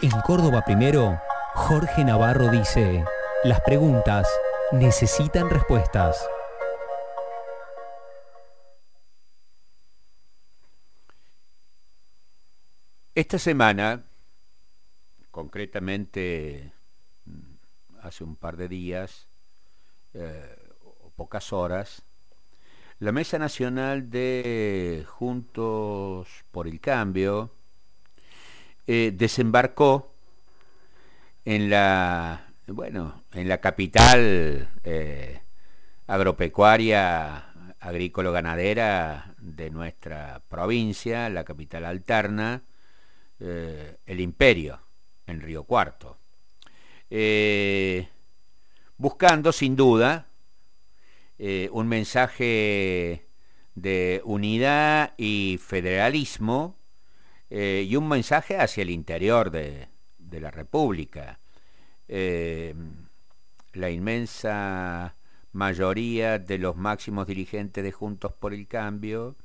En 0.00 0.12
Córdoba 0.20 0.62
Primero, 0.64 1.20
Jorge 1.54 2.04
Navarro 2.04 2.52
dice, 2.52 3.04
las 3.42 3.60
preguntas 3.62 4.28
necesitan 4.70 5.50
respuestas. 5.50 6.24
Esta 13.16 13.40
semana, 13.40 14.04
concretamente 15.32 16.72
hace 18.00 18.22
un 18.22 18.36
par 18.36 18.56
de 18.56 18.68
días, 18.68 19.26
eh, 20.14 20.56
o 20.84 21.10
pocas 21.10 21.52
horas, 21.52 22.04
la 23.00 23.10
Mesa 23.10 23.36
Nacional 23.40 24.10
de 24.10 25.04
Juntos 25.08 26.28
por 26.52 26.68
el 26.68 26.78
Cambio 26.80 27.57
eh, 28.90 29.12
desembarcó 29.14 30.14
en 31.44 31.68
la, 31.68 32.54
bueno, 32.68 33.22
en 33.34 33.46
la 33.46 33.60
capital 33.60 34.66
eh, 34.82 35.42
agropecuaria, 36.06 37.52
agrícola-ganadera 37.80 39.34
de 39.36 39.68
nuestra 39.68 40.40
provincia, 40.48 41.28
la 41.28 41.44
capital 41.44 41.84
alterna, 41.84 42.62
eh, 43.40 43.98
el 44.06 44.20
imperio 44.20 44.80
en 45.26 45.42
Río 45.42 45.64
Cuarto, 45.64 46.16
buscando 48.96 49.52
sin 49.52 49.76
duda 49.76 50.28
un 51.38 51.88
mensaje 51.88 53.26
de 53.74 54.22
unidad 54.24 55.12
y 55.18 55.60
federalismo 55.62 56.77
y 57.50 57.96
un 57.96 58.08
mensaje 58.08 58.58
hacia 58.58 58.82
el 58.82 58.90
interior 58.90 59.50
de, 59.50 59.88
de 60.18 60.40
la 60.40 60.50
República. 60.50 61.40
la 63.72 63.90
inmensa 63.90 65.16
mayoría 65.52 66.38
de 66.38 66.58
los 66.58 66.76
máximos 66.76 67.26
dirigentes 67.26 67.82
de 67.82 67.92
Juntos 67.92 68.32
por 68.32 68.52
el 68.54 68.66
Cambio 68.66 69.36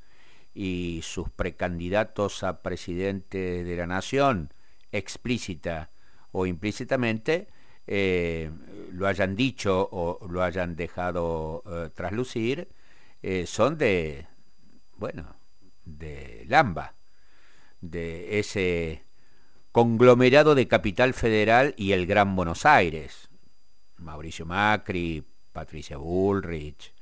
y 0.53 0.99
sus 1.03 1.29
precandidatos 1.29 2.43
a 2.43 2.61
presidente 2.61 3.63
de 3.63 3.75
la 3.75 3.87
nación, 3.87 4.53
explícita 4.91 5.91
o 6.31 6.45
implícitamente, 6.45 7.47
eh, 7.87 8.51
lo 8.91 9.07
hayan 9.07 9.35
dicho 9.35 9.89
o 9.91 10.25
lo 10.29 10.43
hayan 10.43 10.75
dejado 10.75 11.63
eh, 11.65 11.89
traslucir, 11.93 12.69
eh, 13.21 13.45
son 13.47 13.77
de, 13.77 14.27
bueno, 14.95 15.35
de 15.85 16.45
Lamba, 16.47 16.95
de 17.83 18.39
ese 18.39 19.03
conglomerado 19.71 20.55
de 20.55 20.67
Capital 20.67 21.13
Federal 21.13 21.73
y 21.77 21.91
el 21.91 22.05
Gran 22.05 22.35
Buenos 22.35 22.65
Aires. 22.65 23.29
Mauricio 23.97 24.45
Macri, 24.45 25.23
Patricia 25.51 25.97
Bullrich, 25.97 26.93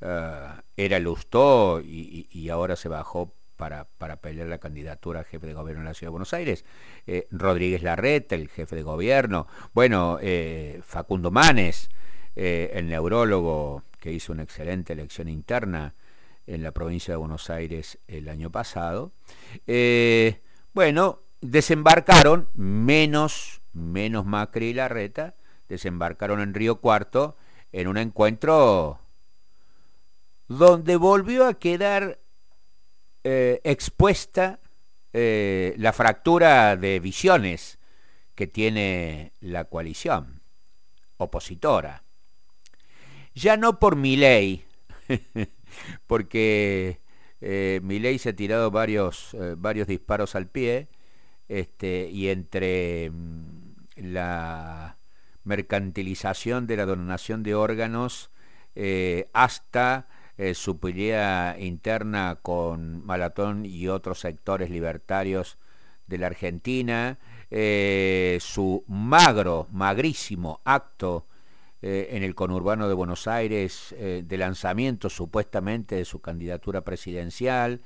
eh, 0.00 0.48
era 0.76 0.98
Lustó 0.98 1.80
y, 1.80 2.26
y, 2.30 2.48
ahora 2.48 2.76
se 2.76 2.88
bajó 2.88 3.34
para, 3.56 3.84
para, 3.98 4.16
pelear 4.16 4.48
la 4.48 4.58
candidatura 4.58 5.20
a 5.20 5.24
jefe 5.24 5.46
de 5.46 5.54
gobierno 5.54 5.82
en 5.82 5.88
la 5.88 5.94
Ciudad 5.94 6.08
de 6.08 6.12
Buenos 6.12 6.32
Aires. 6.32 6.64
Eh, 7.06 7.28
Rodríguez 7.30 7.82
Larreta, 7.82 8.34
el 8.34 8.48
jefe 8.48 8.74
de 8.74 8.82
gobierno. 8.82 9.46
Bueno, 9.74 10.18
eh, 10.20 10.80
Facundo 10.82 11.30
Manes, 11.30 11.90
el 12.34 12.88
neurólogo 12.88 13.82
que 14.00 14.10
hizo 14.10 14.32
una 14.32 14.42
excelente 14.42 14.94
elección 14.94 15.28
interna 15.28 15.94
en 16.54 16.62
la 16.62 16.72
provincia 16.72 17.12
de 17.12 17.18
Buenos 17.18 17.50
Aires 17.50 17.98
el 18.08 18.28
año 18.28 18.50
pasado. 18.50 19.12
bueno, 20.74 21.20
desembarcaron, 21.40 22.48
menos, 22.54 23.62
menos 23.72 24.24
Macri 24.24 24.68
y 24.68 24.74
Larreta, 24.74 25.34
desembarcaron 25.68 26.40
en 26.40 26.54
Río 26.54 26.80
Cuarto 26.80 27.36
en 27.72 27.88
un 27.88 27.96
encuentro 27.96 29.00
donde 30.48 30.96
volvió 30.96 31.46
a 31.46 31.54
quedar 31.54 32.18
eh, 33.24 33.60
expuesta 33.64 34.60
eh, 35.12 35.74
la 35.78 35.92
fractura 35.92 36.76
de 36.76 37.00
visiones 37.00 37.78
que 38.34 38.46
tiene 38.46 39.32
la 39.40 39.64
coalición 39.64 40.42
opositora. 41.16 42.02
Ya 43.34 43.56
no 43.56 43.78
por 43.78 43.96
mi 43.96 44.16
ley, 44.16 44.66
porque 46.06 47.00
eh, 47.40 47.80
mi 47.82 47.98
ley 47.98 48.18
se 48.18 48.30
ha 48.30 48.36
tirado 48.36 48.70
varios, 48.70 49.34
eh, 49.34 49.54
varios 49.56 49.88
disparos 49.88 50.34
al 50.34 50.48
pie, 50.48 50.88
este, 51.48 52.08
y 52.10 52.28
entre 52.28 53.10
mm, 53.10 53.72
la 53.96 54.98
mercantilización 55.44 56.66
de 56.66 56.76
la 56.76 56.86
donación 56.86 57.42
de 57.42 57.54
órganos 57.54 58.30
hasta 59.34 60.06
eh, 60.38 60.54
su 60.54 60.80
pelea 60.80 61.56
interna 61.58 62.38
con 62.40 63.04
Malatón 63.04 63.66
y 63.66 63.88
otros 63.88 64.18
sectores 64.20 64.70
libertarios 64.70 65.58
de 66.06 66.18
la 66.18 66.26
Argentina, 66.28 67.18
eh, 67.50 68.38
su 68.40 68.82
magro, 68.88 69.68
magrísimo 69.70 70.60
acto 70.64 71.26
eh, 71.82 72.08
en 72.12 72.22
el 72.22 72.34
conurbano 72.34 72.88
de 72.88 72.94
Buenos 72.94 73.26
Aires 73.26 73.94
de 73.98 74.36
lanzamiento 74.38 75.10
supuestamente 75.10 75.96
de 75.96 76.04
su 76.04 76.20
candidatura 76.20 76.82
presidencial, 76.82 77.82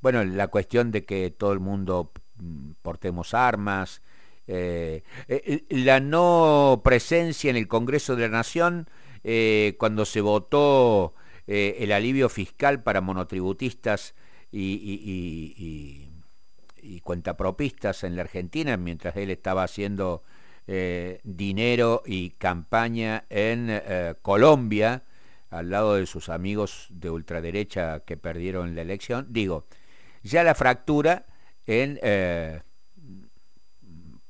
bueno, 0.00 0.24
la 0.24 0.48
cuestión 0.48 0.92
de 0.92 1.04
que 1.04 1.30
todo 1.30 1.52
el 1.52 1.60
mundo 1.60 2.12
mm, 2.36 2.70
portemos 2.82 3.34
armas, 3.34 4.02
la 4.46 6.00
no 6.00 6.80
presencia 6.84 7.50
en 7.50 7.56
el 7.56 7.68
Congreso 7.68 8.16
de 8.16 8.22
la 8.22 8.28
Nación 8.28 8.88
eh, 9.24 9.76
cuando 9.78 10.04
se 10.04 10.20
votó 10.20 11.14
eh, 11.46 11.76
el 11.80 11.92
alivio 11.92 12.28
fiscal 12.28 12.82
para 12.82 13.00
monotributistas 13.00 14.14
y, 14.50 16.08
cuentapropistas 17.02 18.04
en 18.04 18.16
la 18.16 18.22
Argentina, 18.22 18.76
mientras 18.76 19.16
él 19.16 19.30
estaba 19.30 19.62
haciendo 19.62 20.22
eh, 20.68 21.20
dinero 21.24 22.02
y 22.06 22.30
campaña 22.30 23.24
en 23.28 23.82
Colombia, 24.22 25.02
al 25.50 25.70
lado 25.70 25.94
de 25.94 26.06
sus 26.06 26.28
amigos 26.28 26.86
de 26.90 27.10
ultraderecha 27.10 28.00
que 28.00 28.16
perdieron 28.16 28.76
la 28.76 28.82
elección. 28.82 29.26
Digo, 29.30 29.66
ya 30.22 30.44
la 30.44 30.54
fractura 30.54 31.26
en 31.66 31.98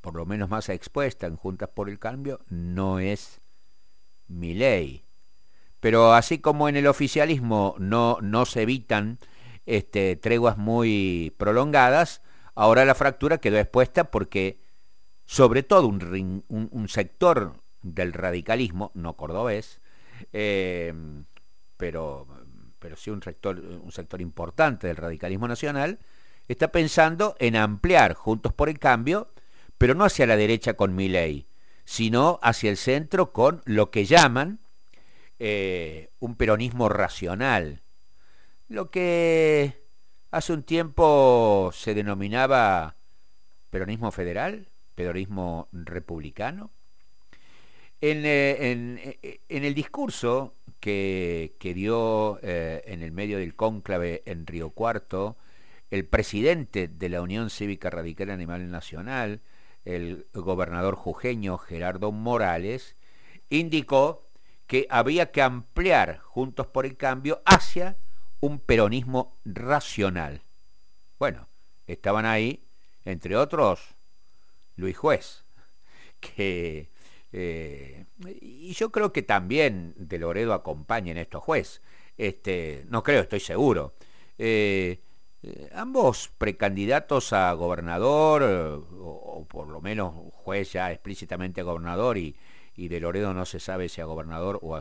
por 0.09 0.17
lo 0.17 0.25
menos 0.25 0.49
más 0.49 0.71
expuesta 0.71 1.27
en 1.27 1.37
Juntas 1.37 1.69
por 1.75 1.91
el 1.91 1.99
Cambio, 1.99 2.41
no 2.49 2.99
es 2.99 3.43
mi 4.27 4.55
ley. 4.55 5.05
Pero 5.81 6.15
así 6.15 6.39
como 6.39 6.69
en 6.69 6.77
el 6.77 6.87
oficialismo 6.87 7.75
no, 7.79 8.17
no 8.23 8.47
se 8.47 8.63
evitan 8.63 9.19
este, 9.67 10.17
treguas 10.17 10.57
muy 10.57 11.35
prolongadas, 11.37 12.23
ahora 12.55 12.87
la 12.87 12.95
fractura 12.95 13.37
quedó 13.37 13.59
expuesta 13.59 14.11
porque 14.11 14.59
sobre 15.29 15.63
todo 15.63 15.87
un, 15.89 16.43
un, 16.49 16.89
sector 16.89 17.61
del 17.83 18.15
radicalismo, 18.15 18.93
no 18.95 19.15
cordobés, 19.15 19.83
eh, 20.33 20.95
pero, 21.77 22.27
pero 22.79 22.97
sí 22.97 23.11
un 23.11 23.23
sector, 23.23 23.59
un 23.59 23.93
sector 23.93 24.23
importante 24.23 24.87
del 24.87 24.97
radicalismo 24.97 25.47
nacional, 25.47 25.99
está 26.49 26.73
pensando 26.73 27.37
en 27.41 27.57
ampliar 27.57 28.15
Juntos 28.15 28.55
por 28.55 28.71
el 28.71 28.79
Cambio, 28.79 29.29
pero 29.77 29.95
no 29.95 30.07
hacia 30.07 30.27
la 30.27 30.35
derecha 30.35 30.75
con 30.75 30.95
mi 30.95 31.09
ley, 31.11 31.47
sino 31.85 32.41
hacia 32.43 32.71
el 32.71 32.79
centro 32.79 33.31
con 33.31 33.61
lo 33.67 33.91
que 33.91 34.07
llaman 34.07 34.61
eh, 35.39 36.09
un 36.21 36.37
peronismo 36.37 36.89
racional, 36.89 37.83
lo 38.67 38.91
que 38.91 39.85
hace 40.31 40.55
un 40.55 40.63
tiempo 40.63 41.71
se 41.75 41.93
denominaba 41.93 42.97
peronismo 43.69 44.11
federal, 44.11 44.69
peronismo 44.99 45.69
republicano. 45.71 46.73
En, 48.01 48.27
eh, 48.27 49.19
eh, 49.23 49.41
el 49.49 49.73
discurso 49.73 50.55
que, 50.81 51.55
dio 51.61 52.41
en 52.43 53.03
el 53.05 53.13
medio 53.13 53.39
del 53.39 53.55
cónclave 53.55 54.23
en 54.27 54.45
Río 54.45 54.71
Cuarto, 54.71 55.37
el 55.93 56.05
presidente 56.05 56.89
de 56.89 57.09
la 57.09 57.23
Unión 57.23 57.49
Cívica 57.49 57.91
Radical 57.91 58.31
Animal 58.31 58.73
Nacional, 58.73 59.41
el 59.85 60.27
gobernador 60.35 60.97
jujeño 60.97 61.59
Gerardo 61.59 62.11
Morales, 62.11 62.97
indicó 63.51 64.27
que 64.67 64.89
había 64.91 65.31
que 65.31 65.43
ampliar 65.43 66.19
Juntos 66.19 66.67
por 66.67 66.87
el 66.87 66.97
Cambio 66.97 67.41
hacia 67.45 67.97
un 68.41 68.59
peronismo 68.59 69.39
racional. 69.45 70.43
Bueno, 71.21 71.47
estaban 71.87 72.27
ahí, 72.27 72.65
entre 73.05 73.37
otros, 73.37 73.98
Luis 74.79 74.97
Juez, 74.97 75.45
que... 76.21 76.89
Eh, 77.31 78.07
y 78.41 78.73
yo 78.73 78.91
creo 78.91 79.13
que 79.13 79.21
también 79.21 79.93
de 79.99 80.19
Loredo 80.19 80.55
acompaña 80.55 81.13
en 81.13 81.19
estos 81.19 81.43
juez. 81.43 81.83
Este, 82.17 82.87
no 82.89 83.03
creo, 83.03 83.21
estoy 83.21 83.41
seguro. 83.41 83.95
Eh, 84.39 85.03
eh, 85.43 85.69
ambos 85.75 86.31
precandidatos 86.39 87.33
a 87.33 87.53
gobernador, 87.53 88.43
o, 88.43 89.47
por 89.49 89.69
lo 89.69 89.81
menos 89.81 90.15
juez 90.33 90.73
ya 90.73 90.91
explícitamente 90.91 91.63
gobernador 91.63 92.17
y, 92.17 92.35
de 92.77 93.01
Loredo 93.01 93.35
no 93.35 93.45
se 93.45 93.59
sabe 93.59 93.89
si 93.89 94.01
a 94.01 94.05
gobernador 94.05 94.61
o 94.63 94.77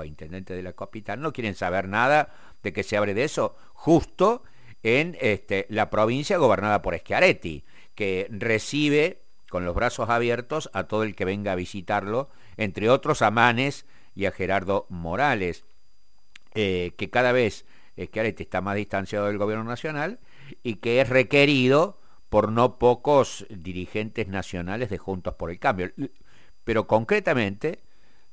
a, 0.00 0.06
intendente 0.06 0.54
de 0.54 0.62
la 0.62 0.74
capital, 0.74 1.20
no 1.20 1.32
quieren 1.32 1.54
saber 1.54 1.88
nada 1.88 2.34
de 2.62 2.72
que 2.74 2.82
se 2.82 2.98
abre 2.98 3.14
de 3.14 3.24
eso, 3.24 3.56
justo 3.72 4.42
en 4.82 5.16
este, 5.20 5.66
la 5.70 5.88
provincia 5.88 6.36
gobernada 6.36 6.82
por 6.82 6.94
Schiaretti, 6.96 7.64
que 7.94 8.26
recibe 8.30 9.22
con 9.50 9.64
los 9.64 9.74
brazos 9.74 10.08
abiertos 10.08 10.70
a 10.72 10.84
todo 10.84 11.02
el 11.02 11.14
que 11.14 11.24
venga 11.24 11.52
a 11.52 11.56
visitarlo, 11.56 12.30
entre 12.56 12.88
otros 12.88 13.22
a 13.22 13.30
Manes 13.30 13.84
y 14.14 14.26
a 14.26 14.32
Gerardo 14.32 14.86
Morales, 14.88 15.64
eh, 16.54 16.92
que 16.96 17.10
cada 17.10 17.32
vez 17.32 17.66
Schiaretti 18.00 18.44
está 18.44 18.60
más 18.60 18.76
distanciado 18.76 19.26
del 19.26 19.38
gobierno 19.38 19.64
nacional 19.64 20.18
y 20.62 20.76
que 20.76 21.00
es 21.00 21.08
requerido 21.08 21.98
por 22.28 22.50
no 22.50 22.78
pocos 22.78 23.46
dirigentes 23.50 24.28
nacionales 24.28 24.88
de 24.88 24.98
Juntos 24.98 25.34
por 25.34 25.50
el 25.50 25.58
Cambio. 25.58 25.90
Pero 26.64 26.86
concretamente, 26.86 27.80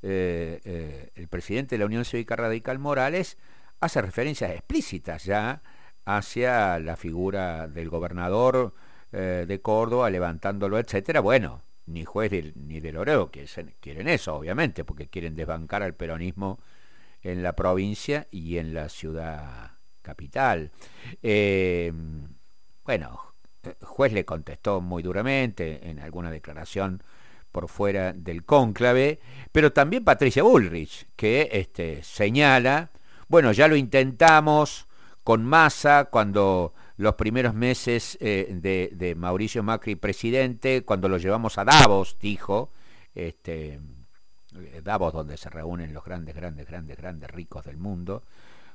eh, 0.02 0.62
eh, 0.64 1.12
el 1.16 1.28
presidente 1.28 1.76
de 1.76 1.80
la 1.80 1.86
Unión 1.86 2.06
Cívica 2.06 2.38
Radical 2.38 2.80
Morales 2.80 3.38
hace 3.82 4.02
referencias 4.02 4.52
explícitas 4.52 5.26
ya 5.26 5.62
hacia 6.06 6.80
la 6.80 6.96
figura 6.96 7.68
del 7.68 7.90
gobernador 7.90 8.74
eh, 9.12 9.46
de 9.48 9.62
Córdoba, 9.62 10.10
levantándolo, 10.10 10.78
etcétera. 10.78 11.20
Bueno, 11.20 11.62
ni 11.88 12.06
juez 12.06 12.32
ni 12.56 12.80
de 12.80 12.92
Loreo 12.92 13.32
que 13.32 13.46
quieren 13.80 14.08
eso, 14.08 14.36
obviamente, 14.36 14.84
porque 14.84 15.08
quieren 15.08 15.36
desbancar 15.36 15.84
al 15.84 15.96
peronismo 15.96 16.60
en 17.22 17.44
la 17.44 17.54
provincia 17.54 18.28
y 18.32 18.58
en 18.58 18.74
la 18.74 18.90
ciudad 18.90 19.72
capital. 20.02 20.72
Eh, 21.22 21.92
bueno, 22.86 23.20
juez 23.82 24.14
le 24.14 24.26
contestó 24.26 24.82
muy 24.82 25.04
duramente 25.04 25.90
en 25.90 26.00
alguna 26.00 26.32
declaración 26.32 27.04
por 27.52 27.68
fuera 27.68 28.14
del 28.14 28.46
cónclave, 28.46 29.20
pero 29.52 29.74
también 29.74 30.04
Patricia 30.04 30.44
Bullrich, 30.44 31.08
que 31.16 31.50
este, 31.52 32.04
señala, 32.04 32.92
bueno, 33.28 33.52
ya 33.52 33.68
lo 33.68 33.76
intentamos, 33.76 34.88
con 35.24 35.46
masa 35.46 36.06
cuando 36.06 36.74
los 37.00 37.16
primeros 37.16 37.54
meses 37.54 38.18
eh, 38.20 38.90
de, 38.92 39.16
Mauricio 39.16 39.64
Macri 39.64 39.96
presidente, 39.96 40.84
cuando 40.84 41.08
lo 41.08 41.18
llevamos 41.18 41.58
a 41.58 41.64
Davos, 41.64 42.18
dijo, 42.20 42.72
este, 43.16 43.80
eh, 44.58 44.82
Davos 44.84 45.14
donde 45.14 45.38
se 45.38 45.50
reúnen 45.50 45.94
los 45.94 46.04
grandes, 46.04 46.36
grandes, 46.36 46.68
grandes, 46.68 46.98
grandes 46.98 47.32
ricos 47.32 47.64
del 47.64 47.78
mundo, 47.78 48.24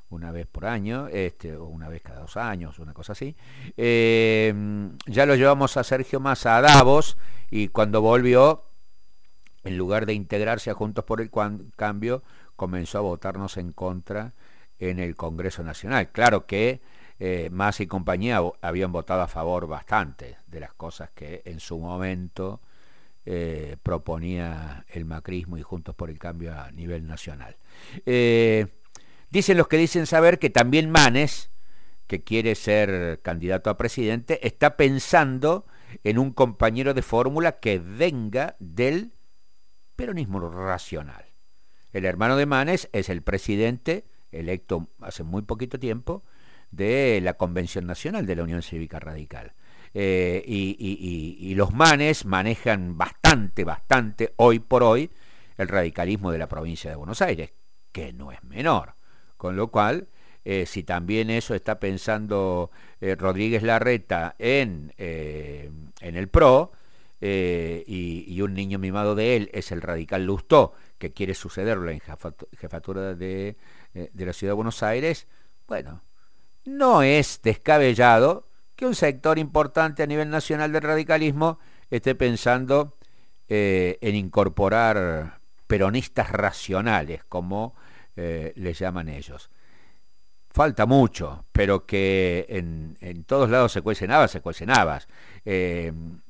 una 0.08 0.32
vez 0.32 0.46
por 0.46 0.64
año, 0.64 1.06
este, 1.08 1.54
o 1.54 1.66
una 1.66 1.90
vez 1.90 2.00
cada 2.00 2.20
dos 2.20 2.38
años, 2.38 2.78
una 2.78 2.94
cosa 2.94 3.12
así. 3.12 3.36
Eh, 3.76 4.54
ya 5.04 5.26
lo 5.26 5.34
llevamos 5.34 5.76
a 5.76 5.84
Sergio 5.84 6.18
Massa 6.18 6.56
a 6.56 6.62
Davos 6.62 7.18
y 7.50 7.68
cuando 7.68 8.00
volvió, 8.00 8.64
en 9.64 9.76
lugar 9.76 10.06
de 10.06 10.14
integrarse 10.14 10.70
a 10.70 10.74
Juntos 10.74 11.04
por 11.04 11.20
el 11.20 11.30
Cambio, 11.76 12.22
comenzó 12.56 12.96
a 12.96 13.02
votarnos 13.02 13.58
en 13.58 13.72
contra 13.72 14.32
en 14.78 14.98
el 14.98 15.14
Congreso 15.14 15.62
Nacional. 15.62 16.08
Claro 16.08 16.46
que 16.46 16.80
eh, 17.18 17.48
Más 17.52 17.80
y 17.80 17.86
compañía 17.86 18.40
habían 18.60 18.92
votado 18.92 19.22
a 19.22 19.28
favor 19.28 19.66
bastante 19.66 20.36
de 20.46 20.60
las 20.60 20.74
cosas 20.74 21.10
que 21.10 21.42
en 21.44 21.60
su 21.60 21.78
momento 21.78 22.60
eh, 23.26 23.76
proponía 23.82 24.84
el 24.88 25.04
macrismo 25.04 25.56
y 25.56 25.62
Juntos 25.62 25.94
por 25.94 26.10
el 26.10 26.18
Cambio 26.18 26.52
a 26.52 26.70
nivel 26.72 27.06
nacional. 27.06 27.56
Eh, 28.04 28.66
dicen 29.30 29.56
los 29.56 29.68
que 29.68 29.78
dicen 29.78 30.06
saber 30.06 30.38
que 30.38 30.50
también 30.50 30.90
Manes, 30.90 31.50
que 32.06 32.22
quiere 32.22 32.54
ser 32.54 33.20
candidato 33.22 33.70
a 33.70 33.78
presidente, 33.78 34.46
está 34.46 34.76
pensando 34.76 35.66
en 36.02 36.18
un 36.18 36.32
compañero 36.32 36.92
de 36.92 37.02
fórmula 37.02 37.60
que 37.60 37.78
venga 37.78 38.56
del 38.58 39.12
peronismo 39.96 40.40
racional. 40.40 41.24
El 41.92 42.04
hermano 42.04 42.36
de 42.36 42.46
Manes 42.46 42.88
es 42.92 43.08
el 43.08 43.22
presidente 43.22 44.04
electo 44.32 44.88
hace 45.00 45.22
muy 45.22 45.42
poquito 45.42 45.78
tiempo, 45.78 46.24
de 46.76 47.20
la 47.22 47.34
Convención 47.34 47.86
Nacional 47.86 48.26
de 48.26 48.36
la 48.36 48.42
Unión 48.42 48.62
Cívica 48.62 49.00
Radical. 49.00 49.54
Eh, 49.92 50.42
y, 50.46 51.54
los 51.54 51.72
manes 51.72 52.24
manejan 52.24 52.98
bastante, 52.98 53.62
bastante, 53.62 54.34
hoy 54.36 54.58
por 54.58 54.82
hoy, 54.82 55.10
el 55.56 55.68
radicalismo 55.68 56.32
de 56.32 56.38
la 56.38 56.48
provincia 56.48 56.90
de 56.90 56.96
Buenos 56.96 57.22
Aires, 57.22 57.52
que 57.92 58.12
no 58.12 58.32
es 58.32 58.42
menor. 58.42 58.94
Con 59.36 59.56
lo 59.56 59.68
cual, 59.68 60.08
eh, 60.44 60.66
si 60.66 60.82
también 60.82 61.30
eso 61.30 61.54
está 61.54 61.78
pensando 61.78 62.72
eh, 63.00 63.14
Rodríguez 63.14 63.62
Larreta 63.62 64.34
en, 64.38 64.92
en 64.98 66.16
el 66.16 66.28
PRO, 66.28 66.72
y, 67.20 68.40
un 68.42 68.52
niño 68.52 68.78
mimado 68.78 69.14
de 69.14 69.36
él 69.36 69.50
es 69.54 69.72
el 69.72 69.80
radical 69.80 70.26
Lustó, 70.26 70.74
que 70.98 71.12
quiere 71.12 71.34
sucederlo 71.34 71.90
en 71.90 72.00
jefatura 72.58 73.14
de 73.14 73.56
de 73.94 74.26
la 74.26 74.32
Ciudad 74.32 74.50
de 74.50 74.56
Buenos 74.56 74.82
Aires, 74.82 75.28
bueno, 75.68 76.02
no 76.64 77.02
es 77.02 77.40
descabellado 77.42 78.46
que 78.76 78.86
un 78.86 78.94
sector 78.94 79.38
importante 79.38 80.02
a 80.02 80.06
nivel 80.06 80.30
nacional 80.30 80.72
del 80.72 80.82
radicalismo 80.82 81.58
esté 81.90 82.14
pensando 82.14 82.96
eh, 83.48 83.98
en 84.00 84.16
incorporar 84.16 85.40
peronistas 85.66 86.30
racionales, 86.30 87.24
como 87.24 87.74
eh, 88.16 88.52
les 88.56 88.78
llaman 88.78 89.08
ellos. 89.08 89.50
Falta 90.50 90.86
mucho, 90.86 91.44
pero 91.52 91.84
que 91.84 92.46
en, 92.48 93.24
todos 93.24 93.50
lados 93.50 93.72
se 93.72 93.82
cuecen 93.82 94.12
habas, 94.12 94.30
se 94.30 94.40
cuecen 94.40 94.70
habas. 94.70 95.08
en 95.44 96.22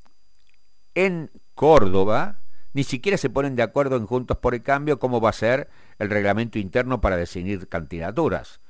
Córdoba, 1.55 2.41
ni 2.73 2.85
siquiera 2.85 3.17
se 3.17 3.31
ponen 3.31 3.55
de 3.55 3.63
acuerdo 3.63 3.97
en 3.97 4.07
Juntos 4.07 4.39
por 4.39 4.55
el 4.55 4.63
Cambio 4.63 4.99
cómo 4.99 5.21
va 5.21 5.31
a 5.31 5.35
ser 5.35 5.69
el 5.99 6.11
reglamento 6.11 6.59
interno 6.59 7.01
para 7.01 7.17
definir 7.17 7.69
candidaturas. 7.69 8.61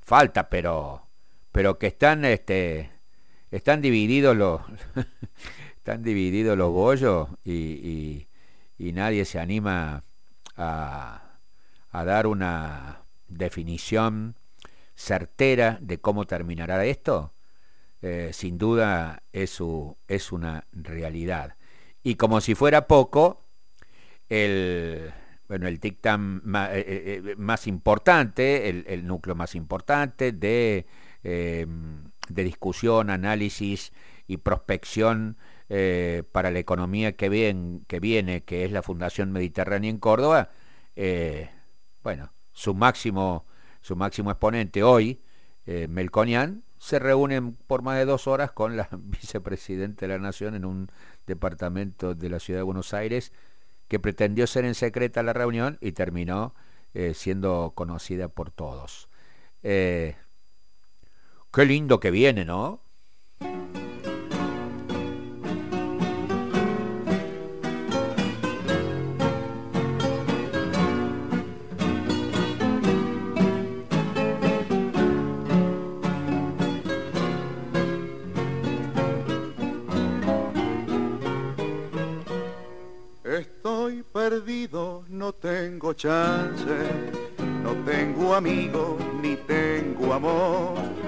Falta, 0.00 0.48
pero 0.48 1.09
pero 1.52 1.78
que 1.78 1.88
están 1.88 2.24
este 2.24 2.90
están 3.50 3.80
divididos 3.80 4.36
los 4.36 4.60
están 5.76 6.02
divididos 6.02 6.56
los 6.56 6.72
bollos 6.72 7.28
y, 7.44 8.26
y, 8.78 8.92
nadie 8.92 9.24
se 9.24 9.38
anima 9.38 10.04
a, 10.56 11.22
a 11.90 12.04
dar 12.04 12.26
una 12.26 13.02
definición 13.28 14.36
certera 15.00 15.78
de 15.80 15.98
cómo 15.98 16.26
terminará 16.26 16.84
esto, 16.84 17.32
eh, 18.02 18.30
sin 18.34 18.58
duda 18.58 19.22
es, 19.32 19.50
su, 19.50 19.96
es 20.08 20.30
una 20.30 20.66
realidad. 20.72 21.56
Y 22.02 22.16
como 22.16 22.40
si 22.40 22.54
fuera 22.54 22.86
poco, 22.86 23.42
el, 24.28 25.10
bueno, 25.48 25.68
el 25.68 25.80
dictamen 25.80 26.42
más, 26.44 26.70
eh, 26.72 26.84
eh, 26.86 27.34
más 27.38 27.66
importante, 27.66 28.68
el, 28.68 29.06
núcleo 29.06 29.34
más 29.34 29.54
importante 29.54 30.32
de, 30.32 30.86
em, 31.22 32.04
de 32.28 32.44
discusión, 32.44 33.10
análisis 33.10 33.92
y 34.26 34.38
prospección 34.38 35.36
para 36.32 36.50
la 36.50 36.58
economía 36.58 37.12
que, 37.12 37.28
viene, 37.28 38.42
que 38.42 38.64
es 38.64 38.72
la 38.72 38.82
Fundación 38.82 39.30
Mediterránea 39.30 39.88
en 39.88 39.98
Córdoba, 39.98 40.50
bueno, 42.02 42.32
su 42.52 42.74
máximo, 42.74 43.46
su 43.80 43.94
máximo 43.94 44.32
exponente 44.32 44.82
hoy, 44.82 45.20
Melconian, 45.66 46.64
se 46.80 46.98
reúne 46.98 47.52
por 47.66 47.82
más 47.82 47.98
de 47.98 48.06
dos 48.06 48.26
horas 48.26 48.52
con 48.52 48.76
la 48.76 48.88
vicepresidenta 48.98 50.06
de 50.06 50.08
la 50.08 50.18
Nación 50.18 50.54
en 50.54 50.64
un 50.64 50.90
departamento 51.26 52.14
de 52.14 52.30
la 52.30 52.40
Ciudad 52.40 52.60
de 52.60 52.64
Buenos 52.64 52.94
Aires 52.94 53.32
que 53.86 54.00
pretendió 54.00 54.46
ser 54.46 54.64
en 54.64 54.74
secreta 54.74 55.22
la 55.22 55.34
reunión 55.34 55.76
y 55.80 55.92
terminó 55.92 56.54
eh, 56.94 57.12
siendo 57.14 57.72
conocida 57.74 58.28
por 58.28 58.50
todos. 58.50 59.08
Eh, 59.62 60.16
qué 61.52 61.64
lindo 61.64 62.00
que 62.00 62.10
viene, 62.10 62.44
¿no? 62.44 62.80
no 85.08 85.32
tengo 85.32 85.92
chance, 85.94 86.64
no 87.62 87.72
tengo 87.84 88.34
amigos 88.34 88.96
ni 89.22 89.36
tengo 89.36 90.12
amor. 90.12 90.99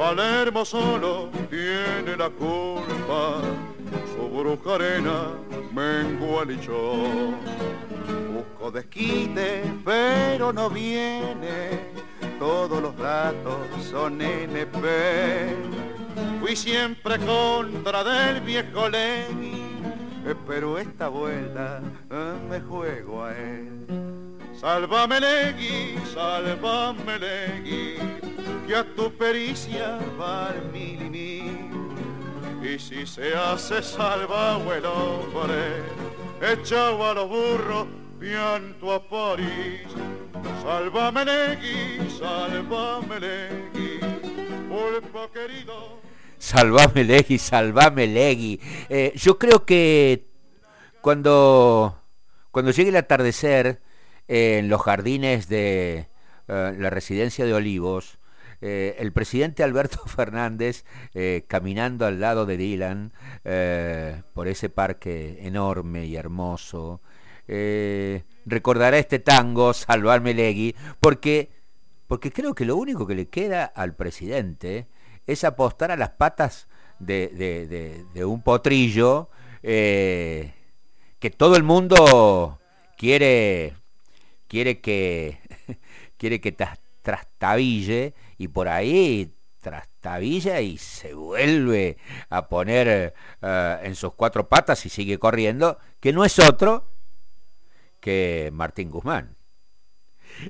Palermo 0.00 0.64
solo 0.64 1.28
tiene 1.50 2.16
la 2.16 2.30
culpa, 2.30 3.42
su 4.14 4.30
bruja 4.30 4.76
arena 4.76 5.26
menguó 5.74 6.42
Busco 8.32 8.70
desquite, 8.70 9.62
pero 9.84 10.54
no 10.54 10.70
viene, 10.70 11.80
todos 12.38 12.80
los 12.80 12.96
datos 12.96 13.58
son 13.90 14.22
NP. 14.22 15.54
Fui 16.40 16.56
siempre 16.56 17.18
contra 17.18 18.02
del 18.02 18.40
viejo 18.40 18.88
Lenny, 18.88 19.82
pero 20.46 20.78
esta 20.78 21.08
vuelta 21.08 21.82
eh, 22.10 22.32
me 22.48 22.58
juego 22.62 23.24
a 23.24 23.36
él. 23.36 23.86
Sálvame 24.58 25.20
Legui, 25.20 25.98
sálvame 26.14 27.18
Legui, 27.18 28.29
que 28.70 28.76
a 28.76 28.84
tu 28.84 29.10
pericia 29.10 29.98
va 30.16 30.54
mil 30.72 31.02
y 31.02 31.10
mil. 31.10 32.62
Y 32.62 32.78
si 32.78 33.04
se 33.04 33.34
hace 33.34 33.82
salvado 33.82 34.72
el 34.72 34.84
hombre, 34.84 35.82
echado 36.40 37.04
a 37.04 37.14
los 37.14 37.28
burros, 37.28 37.88
pianto 38.20 38.92
a 38.92 39.02
París. 39.08 39.88
Sálvame 40.62 41.24
Legui, 41.24 42.10
sálvame 42.16 43.18
Legui, 43.18 43.98
pulpo 44.68 45.28
querido. 45.32 46.00
Salvame 46.38 47.02
Legui, 47.02 47.38
salvame 47.38 48.06
Legui. 48.06 48.60
Eh, 48.88 49.12
yo 49.16 49.36
creo 49.36 49.64
que 49.64 50.28
cuando, 51.00 52.00
cuando 52.52 52.70
llegue 52.70 52.90
el 52.90 52.96
atardecer 52.96 53.82
en 54.28 54.68
los 54.68 54.80
jardines 54.80 55.48
de 55.48 56.06
eh, 56.46 56.74
la 56.78 56.90
residencia 56.90 57.44
de 57.44 57.54
Olivos, 57.54 58.19
eh, 58.60 58.96
el 58.98 59.12
presidente 59.12 59.62
Alberto 59.62 59.98
Fernández 60.06 60.84
caminando 61.48 62.06
al 62.06 62.20
lado 62.20 62.46
de 62.46 62.56
Dylan 62.56 63.12
por 64.34 64.48
ese 64.48 64.68
parque 64.68 65.38
enorme 65.42 66.06
y 66.06 66.16
hermoso, 66.16 67.00
recordará 68.46 68.98
este 68.98 69.18
tango, 69.18 69.72
Salvarme 69.72 70.34
Legui, 70.34 70.74
porque, 71.00 71.50
porque 72.06 72.32
creo 72.32 72.54
que 72.54 72.64
lo 72.64 72.76
único 72.76 73.06
que 73.06 73.14
le 73.14 73.28
queda 73.28 73.64
al 73.64 73.94
presidente 73.94 74.86
es 75.26 75.44
apostar 75.44 75.90
a 75.90 75.96
las 75.96 76.10
patas 76.10 76.68
de, 77.00 78.04
un 78.24 78.42
potrillo 78.42 79.28
eh, 79.62 80.52
que 81.18 81.30
todo 81.30 81.56
el 81.56 81.62
mundo 81.62 82.58
quiere, 82.96 83.74
quiere 84.48 84.80
que, 84.80 85.38
quiere 86.18 86.40
que 86.40 86.52
trastabille 87.10 88.14
y 88.38 88.46
por 88.46 88.68
ahí 88.68 89.34
trastabilla 89.60 90.60
y 90.60 90.78
se 90.78 91.12
vuelve 91.12 91.96
a 92.28 92.48
poner 92.48 93.14
eh, 93.42 93.78
en 93.82 93.96
sus 93.96 94.14
cuatro 94.14 94.48
patas 94.48 94.86
y 94.86 94.88
sigue 94.88 95.18
corriendo, 95.18 95.78
que 95.98 96.12
no 96.12 96.24
es 96.24 96.38
otro 96.38 96.86
que 97.98 98.50
Martín 98.52 98.90
Guzmán. 98.90 99.34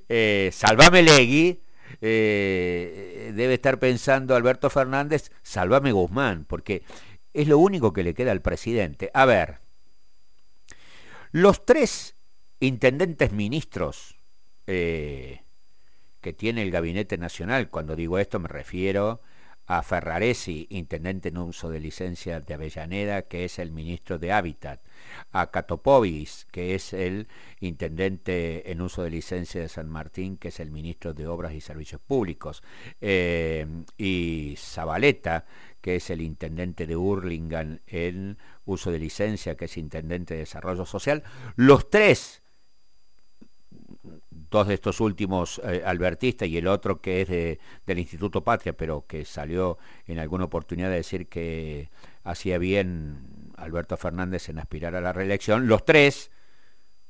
Eh, 0.09 0.50
Salvame 0.52 1.02
Legui 1.02 1.62
eh, 2.02 3.33
debe 3.35 3.55
estar 3.55 3.79
pensando 3.79 4.37
Alberto 4.37 4.69
Fernández, 4.69 5.33
salvame 5.43 5.93
Guzmán, 5.93 6.45
porque 6.45 6.83
es 7.33 7.49
lo 7.49 7.57
único 7.57 7.95
que 7.95 8.05
le 8.05 8.12
queda 8.12 8.33
al 8.33 8.43
presidente. 8.43 9.11
A 9.14 9.25
ver, 9.25 9.57
los 11.33 11.64
tres 11.64 12.14
intendentes 12.61 13.33
ministros 13.33 14.14
que 16.21 16.33
tiene 16.33 16.62
el 16.62 16.71
Gabinete 16.71 17.19
Nacional, 17.19 17.71
cuando 17.71 17.97
digo 17.97 18.19
esto 18.19 18.39
me 18.39 18.49
refiero 18.49 19.21
a 19.71 19.85
Ferraresi, 19.85 20.67
intendente 20.71 21.29
en 21.29 21.39
uso 21.39 21.71
de 21.71 21.79
licencia 21.79 22.41
de 22.41 22.55
Avellaneda, 22.55 23.23
que 23.23 23.45
es 23.45 23.61
el 23.61 23.71
ministro 23.71 24.19
de 24.19 24.33
Hábitat, 24.33 24.81
a 25.31 25.53
Catopovis, 25.53 26.49
que 26.50 26.75
es 26.75 26.93
el 26.93 27.29
intendente 27.61 28.73
en 28.73 28.81
uso 28.81 29.05
de 29.05 29.11
licencia 29.11 29.61
de 29.61 29.69
San 29.69 29.89
Martín, 29.89 30.39
que 30.39 30.49
es 30.49 30.59
el 30.59 30.73
ministro 30.73 31.15
de 31.15 31.29
Obras 31.29 31.55
y 31.55 31.61
Servicios 31.61 32.00
Públicos, 32.00 32.65
eh, 33.00 33.65
y 33.97 34.57
Zabaleta, 34.59 35.47
que 35.81 35.95
es 35.95 36.11
el 36.11 36.21
intendente 36.21 36.89
de 36.89 36.97
Hurlingham 36.97 37.79
en 37.87 38.39
uso 38.65 38.91
de 38.91 38.99
licencia, 38.99 39.57
que 39.57 39.67
es 39.67 39.77
intendente 39.77 40.35
de 40.35 40.41
Desarrollo 40.41 40.85
Social, 40.85 41.23
los 41.55 41.89
tres 41.91 42.43
dos 44.50 44.66
de 44.66 44.75
estos 44.75 45.00
últimos 45.00 45.61
eh, 45.64 45.83
albertistas 45.85 46.49
y 46.49 46.59
el 46.59 46.66
otro 46.66 47.00
que 47.00 47.23
es 47.23 47.28
de, 47.28 47.61
del 47.87 47.99
Instituto 47.99 48.42
Patria, 48.42 48.73
pero 48.73 49.04
que 49.07 49.25
salió 49.25 49.78
en 50.07 50.19
alguna 50.19 50.45
oportunidad 50.45 50.90
de 50.90 50.97
decir 50.97 51.28
que 51.28 51.88
hacía 52.25 52.59
bien 52.59 53.52
Alberto 53.57 53.97
Fernández 53.97 54.49
en 54.49 54.59
aspirar 54.59 54.95
a 54.97 55.00
la 55.00 55.12
reelección, 55.12 55.69
los 55.69 55.85
tres 55.85 56.30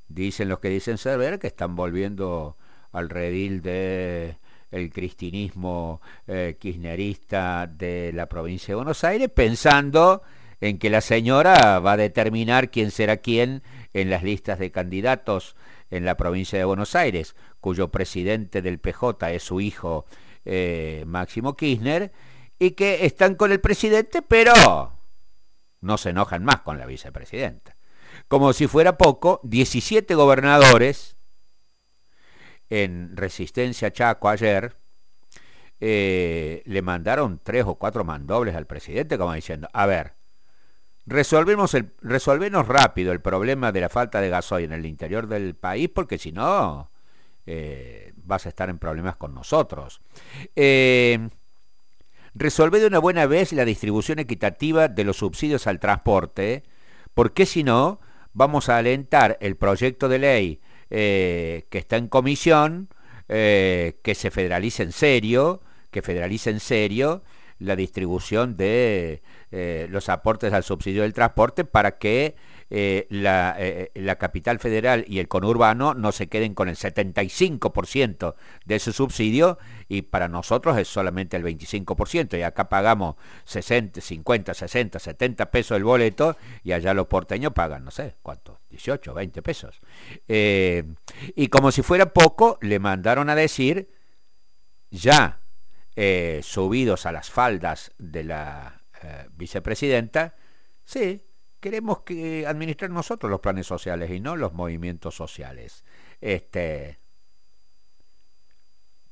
dicen 0.09 0.49
los 0.49 0.59
que 0.59 0.69
dicen 0.69 0.99
ser 0.99 1.39
que 1.39 1.47
están 1.47 1.77
volviendo 1.77 2.57
al 2.93 3.09
redil 3.09 3.63
de 3.63 4.37
el 4.71 4.91
cristinismo 4.93 6.01
eh, 6.27 6.57
kirchnerista 6.59 7.67
de 7.67 8.13
la 8.15 8.27
provincia 8.27 8.73
de 8.73 8.77
Buenos 8.77 9.03
Aires, 9.05 9.29
pensando 9.29 10.23
en 10.61 10.79
que 10.79 10.91
la 10.91 11.01
señora 11.01 11.81
va 11.81 11.93
a 11.93 11.97
determinar 11.97 12.71
quién 12.71 12.91
será 12.91 13.17
quién 13.17 13.63
en 13.95 14.11
las 14.11 14.23
listas 14.23 14.59
de 14.59 14.71
candidatos 14.71 15.57
en 15.91 16.05
la 16.05 16.17
provincia 16.17 16.59
de 16.59 16.65
Buenos 16.65 16.95
Aires, 16.95 17.35
cuyo 17.61 17.89
presidente 17.89 18.63
del 18.63 18.79
PJ 18.79 19.31
es 19.33 19.43
su 19.43 19.61
hijo 19.61 20.07
eh, 20.45 21.05
Máximo 21.07 21.57
Kirchner, 21.57 22.13
y 22.59 22.73
que 22.73 23.07
están 23.07 23.35
con 23.35 23.53
el 23.53 23.61
presidente, 23.61 24.23
pero 24.23 24.53
no 25.81 25.99
se 25.99 26.11
enojan 26.11 26.45
más 26.45 26.61
con 26.61 26.79
la 26.79 26.87
vicepresidenta. 26.87 27.77
Como 28.29 28.53
si 28.53 28.67
fuera 28.67 28.97
poco, 28.97 29.41
17 29.45 30.15
gobernadores 30.15 31.17
en 32.69 33.17
Resistencia 33.17 33.93
Chaco 33.93 34.29
ayer 34.29 34.77
eh, 35.81 36.63
le 36.67 36.83
mandaron 36.83 37.41
tres 37.43 37.65
o 37.67 37.75
cuatro 37.75 38.05
mandobles 38.05 38.55
al 38.55 38.67
presidente 38.67 39.19
como 39.19 39.33
diciendo, 39.33 39.69
a 39.73 39.87
ver, 39.87 40.13
resolvemos 41.11 41.75
el, 41.75 41.91
resolvemos 42.03 42.67
rápido 42.67 43.13
el 43.13 43.21
problema 43.21 43.73
de 43.73 43.81
la 43.81 43.89
falta 43.89 44.21
de 44.21 44.31
gasoil 44.31 44.67
en 44.67 44.73
el 44.73 44.87
interior 44.87 45.27
del 45.27 45.55
país, 45.57 45.91
porque 45.93 46.19
si 46.19 46.31
no, 46.31 46.89
eh, 47.47 48.13
vas 48.25 48.47
a 48.47 48.49
estar 48.49 48.71
en 48.71 48.79
problemas 48.79 49.17
con 49.17 49.35
nosotros. 49.35 50.01
Eh, 50.55 51.29
de 52.33 52.87
una 52.87 53.01
buena 53.01 53.27
vez 53.27 53.53
la 53.53 53.65
distribución 53.65 54.21
equitativa 54.21 54.87
de 54.87 55.03
los 55.03 55.17
subsidios 55.17 55.67
al 55.67 55.81
transporte, 55.81 56.63
porque 57.13 57.45
si 57.45 57.65
no, 57.65 58.01
vamos 58.33 58.69
a 58.69 58.79
alentar 58.79 59.37
el 59.41 59.57
proyecto 59.57 60.09
de 60.09 60.19
ley 60.21 60.61
eh, 60.91 61.67
que 61.71 61.79
está 61.79 61.97
en 61.97 62.07
comisión, 62.09 62.89
que 63.27 64.13
se 64.17 64.33
federalice 64.33 64.83
en 64.83 64.91
serio, 64.91 65.61
que 65.93 66.03
federalice 66.03 66.51
en 66.51 66.59
serio 66.59 67.23
la 67.61 67.77
distribución 67.77 68.57
de 68.57 69.23
eh, 69.53 69.87
los 69.91 70.09
aportes 70.09 70.53
al 70.53 70.65
subsidio 70.65 71.03
del 71.03 71.13
transporte 71.13 71.65
para 71.65 71.99
que 71.99 72.35
eh, 72.71 73.07
la, 73.11 73.57
eh, 73.59 73.91
la, 73.95 74.17
capital 74.17 74.59
federal 74.59 75.05
y 75.07 75.19
el 75.19 75.29
conurbano 75.29 75.93
no 75.93 76.13
se 76.13 76.29
queden 76.29 76.55
con 76.55 76.69
el 76.69 76.77
75% 76.77 78.35
de 78.65 78.75
ese 78.77 78.93
subsidio 78.93 79.59
y 79.89 80.03
para 80.03 80.29
nosotros 80.29 80.79
es 80.79 80.89
solamente 80.89 81.37
el 81.37 81.45
25% 81.45 82.39
y 82.39 82.43
acá 82.43 82.69
pagamos 82.69 83.17
60, 83.45 84.01
50, 84.01 84.55
60, 84.55 84.99
70 84.99 85.51
pesos 85.51 85.77
el 85.77 85.85
boleto 85.85 86.37
y 86.63 86.73
allá 86.73 86.95
los 86.95 87.09
porteños 87.09 87.53
pagan, 87.53 87.85
no 87.85 87.91
sé, 87.91 88.15
¿cuánto? 88.23 88.61
18, 88.71 89.13
20 89.15 89.43
pesos. 89.43 89.81
y 90.29 91.49
como 91.49 91.73
si 91.73 91.83
fuera 91.83 92.13
poco, 92.13 92.57
le 92.63 92.79
mandaron 92.79 93.29
a 93.31 93.35
decir 93.35 93.91
ya 94.91 95.41
subidos 96.43 97.07
a 97.07 97.13
las 97.13 97.31
faldas 97.31 97.93
de 97.99 98.25
la 98.25 98.81
eh, 99.03 99.27
vicepresidenta, 99.33 100.35
sí, 100.85 101.23
queremos 101.61 102.01
que 102.01 102.47
administrar 102.47 102.91
nosotros 102.91 103.31
los 103.31 103.41
planes 103.41 103.67
sociales 103.67 104.11
y 104.11 104.21
no 104.21 104.37
los 104.37 104.53
movimientos 104.53 105.15
sociales. 105.15 105.85
Este, 106.21 106.99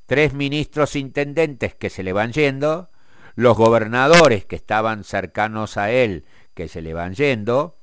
tres 0.06 0.32
ministros 0.32 0.96
intendentes 0.96 1.74
que 1.74 1.90
se 1.90 2.02
le 2.02 2.12
van 2.12 2.32
yendo, 2.32 2.90
los 3.34 3.56
gobernadores 3.56 4.44
que 4.44 4.56
estaban 4.56 5.04
cercanos 5.04 5.76
a 5.76 5.90
él 5.90 6.24
que 6.54 6.68
se 6.68 6.82
le 6.82 6.92
van 6.92 7.14
yendo. 7.14 7.76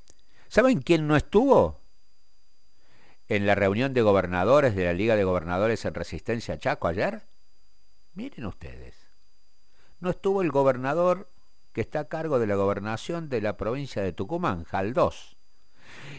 ¿Saben 0.48 0.82
quién 0.82 1.06
no 1.06 1.16
estuvo? 1.16 1.80
En 3.28 3.46
la 3.46 3.54
reunión 3.54 3.94
de 3.94 4.02
gobernadores 4.02 4.76
de 4.76 4.84
la 4.84 4.92
Liga 4.92 5.16
de 5.16 5.24
Gobernadores 5.24 5.84
en 5.84 5.94
Resistencia 5.94 6.58
Chaco 6.58 6.88
ayer. 6.88 7.22
Miren 8.16 8.46
ustedes. 8.46 8.94
No 10.00 10.10
estuvo 10.10 10.40
el 10.40 10.50
gobernador 10.50 11.28
que 11.74 11.82
está 11.82 12.00
a 12.00 12.08
cargo 12.08 12.38
de 12.38 12.46
la 12.46 12.56
gobernación 12.56 13.28
de 13.28 13.42
la 13.42 13.58
provincia 13.58 14.02
de 14.02 14.14
Tucumán, 14.14 14.64
Jaldós. 14.64 15.36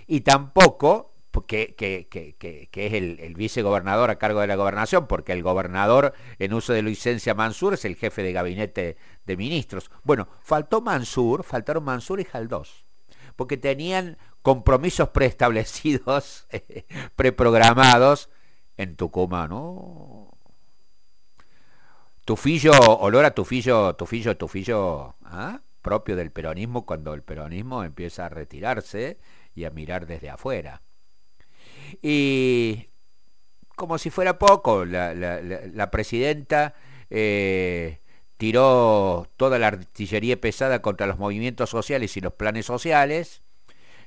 Y 0.06 0.22
tampoco, 0.22 1.12
que, 1.48 1.76
que, 1.76 2.70
es 2.72 2.94
el, 2.94 3.34
vicegobernador 3.36 4.12
a 4.12 4.20
cargo 4.20 4.42
de 4.42 4.48
la 4.48 4.56
gobernación, 4.56 5.08
porque 5.08 5.34
el 5.34 5.42
gobernador 5.42 6.14
en 6.38 6.54
uso 6.54 6.72
de 6.72 6.84
licencia 6.84 7.34
Mansur 7.34 7.74
es 7.74 7.84
el 7.84 7.96
jefe 7.96 8.22
de 8.22 8.32
gabinete 8.32 8.98
de 9.26 9.36
ministros. 9.38 9.90
Bueno, 10.04 10.28
faltó 10.44 10.82
Mansur, 10.82 11.44
faltaron 11.44 11.84
Mansur 11.84 12.20
y 12.20 12.26
Jaldós, 12.26 12.86
porque 13.36 13.58
tenían 13.58 14.18
compromisos 14.44 15.10
preestablecidos, 15.10 16.46
preprogramados 17.16 18.30
en 18.78 18.96
Tucumán. 18.96 19.50
Tufillo, 22.28 22.74
olor 22.74 23.24
a 23.24 23.32
tufillo, 23.32 23.96
tufillo, 23.96 24.36
tufillo, 24.36 25.16
¿ah? 25.24 25.62
propio 25.82 26.18
del 26.18 26.30
peronismo 26.30 26.86
cuando 26.86 27.14
el 27.14 27.22
peronismo 27.22 27.86
empieza 27.86 28.26
a 28.26 28.30
retirarse 28.30 29.18
y 29.56 29.64
a 29.64 29.70
mirar 29.70 30.06
desde 30.08 30.30
afuera. 30.30 30.82
Y 32.02 32.88
como 33.78 33.98
si 33.98 34.10
fuera 34.10 34.38
poco, 34.38 34.84
la, 34.84 35.90
presidenta 35.90 36.74
eh, 37.10 38.00
tiró 38.36 39.30
toda 39.38 39.58
la 39.58 39.68
artillería 39.68 40.36
pesada 40.36 40.82
contra 40.82 41.08
los 41.08 41.18
movimientos 41.18 41.70
sociales 41.70 42.18
y 42.18 42.20
los 42.20 42.34
planes 42.34 42.66
sociales, 42.66 43.42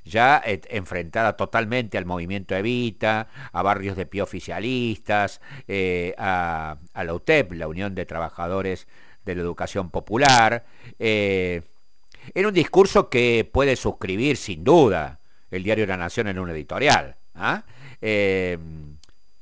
ya 0.03 0.41
enfrentada 0.43 1.37
totalmente 1.37 1.97
al 1.97 2.05
movimiento 2.05 2.55
Evita, 2.55 3.27
a 3.51 3.61
barrios 3.61 3.95
de 3.95 4.05
pie 4.05 4.21
oficialistas, 4.21 5.41
eh, 5.67 6.13
a, 6.17 6.77
la 6.95 7.13
UTEP, 7.13 7.53
la 7.53 7.67
Unión 7.67 7.95
de 7.95 8.05
Trabajadores 8.05 8.87
de 9.25 9.35
la 9.35 9.41
Educación 9.41 9.89
Popular, 9.89 10.65
eh, 10.99 11.61
en 12.33 12.45
un 12.45 12.53
discurso 12.53 13.09
que 13.09 13.49
puede 13.51 13.75
suscribir 13.75 14.37
sin 14.37 14.63
duda 14.63 15.19
el 15.49 15.63
diario 15.63 15.85
La 15.85 15.97
Nación 15.97 16.27
en 16.27 16.39
un 16.39 16.49
editorial. 16.49 17.15
¿ah? 17.35 17.63
Eh, 18.01 18.57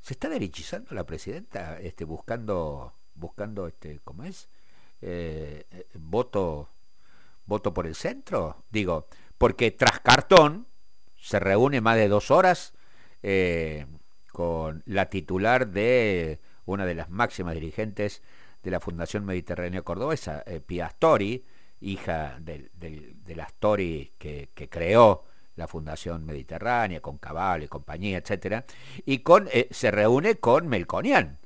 se 0.02 0.14
está 0.14 0.28
derechizando 0.28 0.94
la 0.94 1.04
presidenta 1.04 1.78
este, 1.78 2.04
buscando, 2.04 2.92
buscando 3.14 3.66
este, 3.66 4.00
¿cómo 4.02 4.24
es? 4.24 4.48
Eh, 5.02 5.64
voto, 5.94 6.68
voto 7.46 7.72
por 7.72 7.86
el 7.86 7.94
centro. 7.94 8.64
Digo, 8.70 9.06
porque 9.40 9.70
tras 9.70 10.00
cartón 10.00 10.66
se 11.18 11.40
reúne 11.40 11.80
más 11.80 11.96
de 11.96 12.08
dos 12.08 12.30
horas 12.30 12.74
eh, 13.22 13.86
con 14.32 14.82
la 14.84 15.06
titular 15.06 15.68
de 15.68 16.40
una 16.66 16.84
de 16.84 16.94
las 16.94 17.08
máximas 17.08 17.54
dirigentes 17.54 18.20
de 18.62 18.70
la 18.70 18.80
Fundación 18.80 19.24
Mediterránea 19.24 19.80
Cordobesa, 19.80 20.44
Pia 20.66 20.88
Astori, 20.88 21.42
hija 21.80 22.36
del, 22.38 22.70
de 22.74 23.34
la 23.34 23.44
Astori 23.44 24.12
que, 24.18 24.50
que 24.54 24.68
creó 24.68 25.24
la 25.56 25.66
Fundación 25.66 26.26
Mediterránea, 26.26 27.00
con 27.00 27.16
Cabal 27.16 27.62
y 27.62 27.68
compañía, 27.68 28.18
etcétera, 28.18 28.66
y 29.06 29.20
con, 29.20 29.48
eh, 29.52 29.68
se 29.70 29.90
reúne 29.90 30.34
con 30.34 30.68
Melconian, 30.68 31.38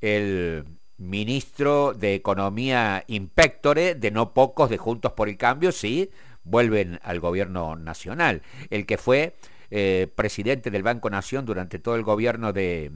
el 0.00 0.64
ministro 0.96 1.92
de 1.92 2.14
Economía 2.14 3.02
impectore 3.08 3.96
de 3.96 4.12
no 4.12 4.32
pocos 4.32 4.70
de 4.70 4.78
Juntos 4.78 5.10
por 5.12 5.28
el 5.28 5.36
Cambio, 5.36 5.72
sí, 5.72 6.08
vuelven 6.44 6.98
al 7.02 7.20
gobierno 7.20 7.76
nacional, 7.76 8.42
el 8.70 8.86
que 8.86 8.98
fue 8.98 9.36
eh, 9.70 10.08
presidente 10.14 10.70
del 10.70 10.82
Banco 10.82 11.10
Nación 11.10 11.44
durante 11.44 11.78
todo 11.78 11.96
el 11.96 12.02
gobierno 12.02 12.52
de 12.52 12.90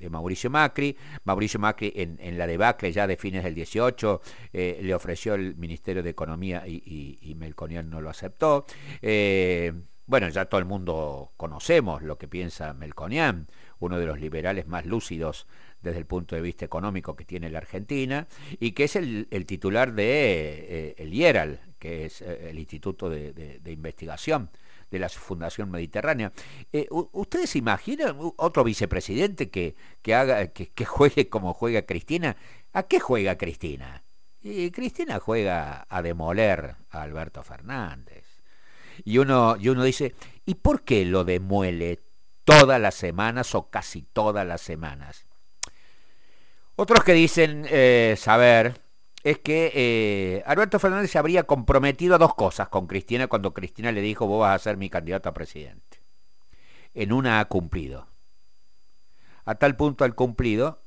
de 0.00 0.10
Mauricio 0.10 0.50
Macri. 0.50 0.96
Mauricio 1.24 1.60
Macri 1.60 1.92
en, 1.94 2.38
la 2.38 2.46
debacle 2.46 2.90
ya 2.90 3.06
de 3.06 3.16
fines 3.16 3.44
del 3.44 3.54
18 3.54 4.20
eh, 4.52 4.80
le 4.82 4.94
ofreció 4.94 5.34
el 5.34 5.54
Ministerio 5.56 6.02
de 6.02 6.10
Economía 6.10 6.64
y, 6.66 7.18
y, 7.20 7.34
Melconian 7.36 7.88
no 7.88 8.00
lo 8.00 8.10
aceptó. 8.10 8.66
Eh, 9.02 9.72
bueno, 10.06 10.28
ya 10.28 10.46
todo 10.46 10.58
el 10.58 10.66
mundo 10.66 11.30
conocemos 11.36 12.02
lo 12.02 12.18
que 12.18 12.26
piensa 12.26 12.72
Melconian, 12.72 13.46
uno 13.78 13.98
de 13.98 14.06
los 14.06 14.18
liberales 14.18 14.66
más 14.66 14.84
lúcidos 14.86 15.46
desde 15.82 15.98
el 15.98 16.06
punto 16.06 16.34
de 16.34 16.42
vista 16.42 16.64
económico 16.64 17.14
que 17.14 17.24
tiene 17.24 17.48
la 17.48 17.58
Argentina, 17.58 18.26
y 18.58 18.72
que 18.72 18.84
es 18.84 18.96
el, 18.96 19.28
titular 19.46 19.94
de 19.94 20.94
el 20.98 21.14
IERAL, 21.14 21.60
que 21.80 22.04
es 22.04 22.22
el 22.22 22.56
Instituto 22.60 23.10
de 23.10 23.60
Investigación 23.66 24.50
de 24.90 24.98
la 24.98 25.08
Fundación 25.08 25.70
Mediterránea. 25.70 26.32
Eh, 26.72 26.86
¿Ustedes 26.90 27.56
imaginan 27.56 28.16
otro 28.36 28.64
vicepresidente 28.64 29.48
que, 29.48 29.76
que 30.02 30.14
haga, 30.14 30.48
que, 30.48 30.84
juegue 30.84 31.28
como 31.28 31.54
juega 31.54 31.82
Cristina? 31.82 32.36
¿A 32.72 32.82
qué 32.84 33.00
juega 33.00 33.38
Cristina? 33.38 34.02
Y 34.42 34.70
Cristina 34.70 35.20
juega 35.20 35.86
a 35.88 36.02
demoler 36.02 36.74
a 36.90 37.02
Alberto 37.02 37.42
Fernández. 37.42 38.24
Y 39.04 39.18
uno, 39.18 39.56
y 39.58 39.68
uno 39.68 39.84
dice, 39.84 40.14
¿y 40.44 40.56
por 40.56 40.82
qué 40.82 41.04
lo 41.04 41.24
demuele 41.24 42.00
todas 42.44 42.80
las 42.80 42.94
semanas 42.94 43.54
o 43.54 43.70
casi 43.70 44.02
todas 44.02 44.46
las 44.46 44.60
semanas? 44.60 45.24
Otros 46.76 47.04
que 47.04 47.12
dicen 47.12 47.66
eh, 47.68 48.14
saber 48.18 48.80
es 49.22 49.38
que 49.38 49.72
eh, 49.74 50.42
Alberto 50.46 50.78
Fernández 50.78 51.10
se 51.10 51.18
habría 51.18 51.42
comprometido 51.42 52.14
a 52.14 52.18
dos 52.18 52.34
cosas 52.34 52.68
con 52.68 52.86
Cristina 52.86 53.26
cuando 53.26 53.52
Cristina 53.52 53.92
le 53.92 54.00
dijo 54.00 54.26
vos 54.26 54.40
vas 54.40 54.54
a 54.60 54.64
ser 54.64 54.76
mi 54.76 54.88
candidato 54.88 55.28
a 55.28 55.34
presidente. 55.34 55.98
En 56.94 57.12
una 57.12 57.40
ha 57.40 57.44
cumplido. 57.44 58.06
A 59.44 59.54
tal 59.56 59.76
punto 59.76 60.04
ha 60.04 60.10
cumplido 60.10 60.78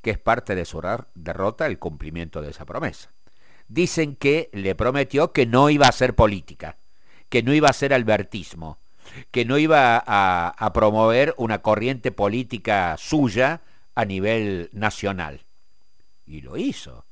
que 0.00 0.10
es 0.10 0.18
parte 0.18 0.54
de 0.54 0.64
su 0.64 0.82
derrota 1.14 1.66
el 1.66 1.78
cumplimiento 1.78 2.40
de 2.40 2.50
esa 2.50 2.64
promesa. 2.64 3.10
Dicen 3.68 4.16
que 4.16 4.48
le 4.52 4.74
prometió 4.74 5.32
que 5.32 5.46
no 5.46 5.70
iba 5.70 5.86
a 5.86 5.90
hacer 5.90 6.14
política, 6.14 6.76
que 7.28 7.42
no 7.42 7.54
iba 7.54 7.68
a 7.68 7.70
hacer 7.70 7.94
albertismo, 7.94 8.78
que 9.30 9.44
no 9.44 9.58
iba 9.58 10.02
a 10.04 10.72
promover 10.72 11.34
una 11.36 11.60
corriente 11.60 12.10
política 12.12 12.96
suya 12.98 13.60
a 13.94 14.04
nivel 14.04 14.70
nacional. 14.72 15.40
Y 16.26 16.40
lo 16.40 16.56
hizo 16.56 17.04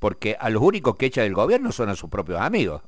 porque 0.00 0.36
a 0.40 0.48
los 0.48 0.62
únicos 0.62 0.96
que 0.96 1.06
echa 1.06 1.22
del 1.22 1.34
gobierno 1.34 1.70
son 1.70 1.90
a 1.90 1.94
sus 1.94 2.10
propios 2.10 2.40
amigos. 2.40 2.82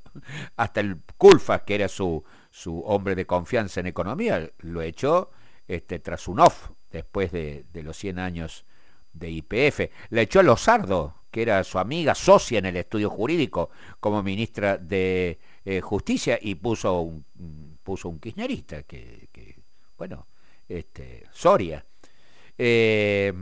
Hasta 0.57 0.81
el 0.81 0.97
Culfas, 1.19 1.63
que 1.63 1.77
era 1.77 1.87
su, 1.87 2.25
su 2.51 2.81
hombre 2.81 3.15
de 3.15 3.27
confianza 3.27 3.81
en 3.81 3.87
economía, 3.87 4.51
lo 4.61 4.81
echó 4.83 5.31
este, 5.69 6.01
tras 6.01 6.27
un 6.27 6.41
off 6.41 6.71
después 6.91 7.31
de, 7.31 7.65
los 7.75 7.97
100 7.99 8.19
años 8.19 8.65
de 9.13 9.31
IPF. 9.31 9.91
Le 10.09 10.23
echó 10.23 10.41
a 10.41 10.43
Lozardo, 10.43 11.15
que 11.31 11.43
era 11.43 11.63
su 11.65 11.79
amiga, 11.79 12.15
socia 12.15 12.59
en 12.59 12.67
el 12.67 12.77
estudio 12.79 13.11
jurídico 13.11 13.69
como 14.01 14.23
ministra 14.23 14.79
de 14.79 15.39
eh, 15.67 15.83
Justicia, 15.83 16.39
y 16.41 16.55
puso 16.55 16.99
un, 17.01 17.27
puso 17.83 18.09
un 18.09 18.21
kirchnerista, 18.21 18.85
que, 18.85 19.29
bueno, 19.99 20.27
este, 20.67 21.27
Soria. 21.31 21.85
Eh, 22.57 23.33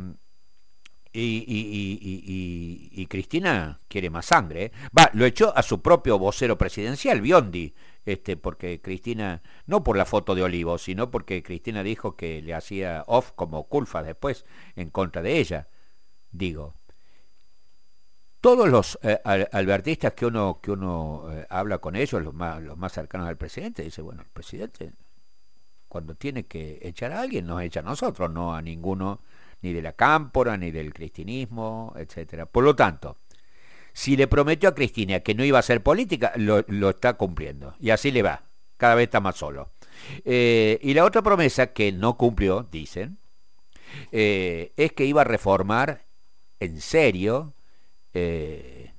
y, 1.13 3.07
Cristina 3.09 3.79
quiere 3.89 4.11
más 4.11 4.27
sangre. 4.27 4.65
¿eh? 4.65 4.73
Va, 4.97 5.11
lo 5.15 5.25
echó 5.25 5.57
a 5.57 5.63
su 5.63 5.81
propio 5.81 6.19
vocero 6.19 6.57
presidencial, 6.57 7.21
Biondi, 7.21 7.75
este, 8.05 8.37
porque 8.37 8.81
Cristina, 8.81 9.43
no 9.67 9.83
por 9.83 9.97
la 9.97 10.05
foto 10.05 10.35
de 10.35 10.43
Olivo, 10.43 10.79
sino 10.79 11.11
porque 11.11 11.43
Cristina 11.43 11.83
dijo 11.83 12.17
que 12.17 12.43
le 12.43 12.55
hacía 12.55 13.05
off 13.07 13.33
como 13.35 13.65
culpa 13.65 14.03
después 14.03 14.45
en 14.77 14.91
contra 14.91 15.23
de 15.23 15.39
ella. 15.39 15.69
Digo, 16.33 16.75
todos 18.41 18.69
los 18.69 18.99
eh, 19.03 19.19
albertistas 19.53 20.15
que 20.15 20.27
uno, 20.27 20.61
que 20.63 20.71
uno 20.71 21.27
eh, 21.33 21.47
habla 21.51 21.79
con 21.79 21.97
ellos, 21.97 22.23
los 22.23 22.35
más, 22.35 22.63
los 22.63 22.79
más 22.79 22.93
cercanos 22.93 23.29
al 23.29 23.37
presidente, 23.37 23.83
dice, 23.83 24.03
bueno, 24.03 24.23
el 24.23 24.29
presidente 24.29 24.93
cuando 25.91 26.15
tiene 26.15 26.45
que 26.45 26.79
echar 26.83 27.11
a 27.11 27.21
alguien 27.21 27.47
nos 27.47 27.61
echa 27.63 27.81
a 27.81 27.83
nosotros, 27.83 28.31
no 28.31 28.55
a 28.55 28.63
ninguno 28.63 29.19
ni 29.63 29.73
de 29.73 29.83
la 29.83 29.93
cámpora, 29.93 30.57
ni 30.57 30.71
del 30.71 30.93
cristinismo, 30.95 31.93
etcétera. 31.97 32.47
Por 32.47 32.65
lo 32.65 32.75
tanto, 32.75 33.17
si 33.93 34.17
le 34.17 34.27
prometió 34.27 34.69
a 34.69 34.75
Cristina 34.75 35.21
que 35.21 35.35
no 35.35 35.45
iba 35.45 35.59
a 35.59 35.61
hacer 35.61 35.83
política, 35.83 36.33
lo, 36.37 36.91
está 36.91 37.15
cumpliendo. 37.15 37.75
Y 37.81 37.91
así 37.91 38.11
le 38.11 38.23
va, 38.23 38.43
cada 38.77 38.95
vez 38.95 39.05
está 39.05 39.21
más 39.21 39.37
solo. 39.37 39.71
Eh, 40.25 40.79
y 40.83 40.95
la 40.95 41.05
otra 41.05 41.23
promesa 41.23 41.69
que 41.69 41.93
no 41.93 42.17
cumplió, 42.17 42.67
dicen, 42.71 43.19
eh, 44.13 44.73
es 44.77 44.93
que 44.93 45.05
iba 45.05 45.21
a 45.23 45.25
reformar 45.25 46.03
en 46.61 46.81
serio 46.81 47.53
eh, 48.15 48.91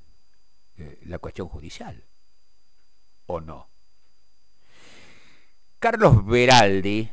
la 1.06 1.18
cuestión 1.20 1.48
judicial. 1.48 2.04
¿O 3.28 3.40
no? 3.40 3.68
Carlos 5.80 6.26
Beraldi, 6.26 7.10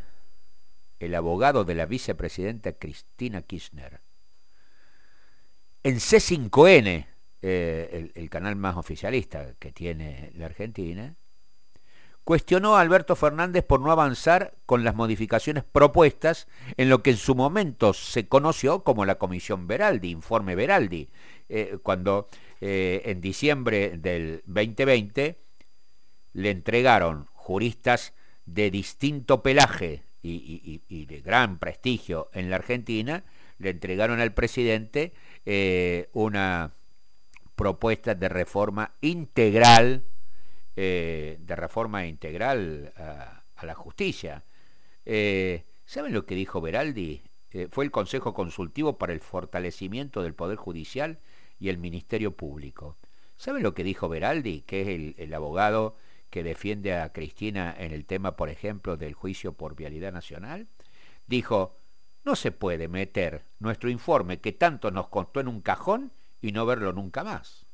el 1.01 1.15
abogado 1.15 1.65
de 1.65 1.75
la 1.75 1.87
vicepresidenta 1.87 2.73
Cristina 2.73 3.43
Kirchner. 3.43 4.01
En 5.83 5.97
C5N, 5.97 7.07
eh, 7.43 8.11
el, 8.15 8.31
canal 8.31 8.57
más 8.57 8.77
oficialista 8.77 9.55
que 9.59 9.71
tiene 9.71 10.33
la 10.35 10.47
Argentina, 10.47 11.15
cuestionó 12.25 12.77
a 12.77 12.81
Alberto 12.81 13.17
Fernández 13.17 13.65
por 13.65 13.81
no 13.81 13.91
avanzar 13.91 14.53
con 14.67 14.85
las 14.85 14.95
modificaciones 14.95 15.65
propuestas 15.65 16.47
en 16.77 16.91
lo 16.91 17.03
que 17.03 17.11
en 17.13 17.17
su 17.17 17.35
momento 17.35 17.95
se 17.95 18.27
conoció 18.27 18.83
como 18.83 19.07
la 19.07 19.15
Comisión 19.15 19.67
Veraldi, 19.67 20.11
informe 20.11 20.55
Veraldi, 20.55 21.09
eh, 21.49 21.79
cuando 21.83 22.29
eh, 22.61 23.03
en 23.07 23.21
diciembre 23.21 23.97
del 23.97 24.43
2020 24.47 25.39
le 26.35 26.51
entregaron 26.51 27.27
juristas 27.33 28.13
de 28.45 28.71
distinto 28.71 29.43
pelaje 29.43 30.03
y, 30.23 31.07
de 31.07 31.21
gran 31.21 31.59
prestigio 31.59 32.29
en 32.33 32.51
la 32.51 32.57
Argentina, 32.57 33.25
le 33.59 33.71
entregaron 33.71 34.21
al 34.21 34.33
presidente 34.33 35.13
eh, 35.47 36.09
una 36.13 36.73
propuesta 37.57 38.15
de 38.15 38.29
reforma 38.29 38.93
integral, 39.01 40.03
eh, 40.77 41.39
de 41.41 41.57
reforma 41.57 42.07
integral 42.07 42.93
a, 42.97 43.43
la 43.63 43.75
justicia. 43.75 44.43
Eh, 45.05 45.65
¿Saben 45.85 46.13
lo 46.13 46.27
que 46.27 46.35
dijo 46.35 46.61
Beraldi 46.61 47.23
fue 47.71 47.85
el 47.85 47.91
Consejo 47.91 48.35
Consultivo 48.35 48.99
para 48.99 49.15
el 49.15 49.21
Fortalecimiento 49.21 50.23
del 50.23 50.35
Poder 50.35 50.57
Judicial 50.57 51.19
y 51.59 51.71
el 51.71 51.79
Ministerio 51.79 52.33
Público. 52.33 52.97
¿Saben 53.39 53.63
lo 53.63 53.73
que 53.73 53.85
dijo 53.85 54.09
Beraldi, 54.09 54.61
que 54.61 54.83
es 54.83 55.15
el 55.19 55.35
abogado 55.35 55.97
que 56.31 56.43
defiende 56.43 56.95
a 56.95 57.13
Cristina 57.13 57.75
en 57.79 57.93
el 57.93 58.05
tema, 58.05 58.37
por 58.37 58.49
ejemplo, 58.49 58.97
del 58.97 59.15
juicio 59.15 59.53
por 59.53 59.75
vialidad 59.75 60.13
nacional? 60.13 60.67
Dijo, 61.27 61.77
no 62.25 62.37
se 62.37 62.53
puede 62.53 62.89
meter 62.89 63.43
nuestro 63.59 63.91
informe 63.91 64.39
que 64.39 64.53
tanto 64.53 64.91
nos 64.91 65.09
costó 65.09 65.41
en 65.41 65.49
un 65.49 65.61
cajón 65.61 66.13
y 66.43 66.53
no 66.53 66.67
verlo 66.67 66.93
nunca 66.93 67.25
más. 67.25 67.65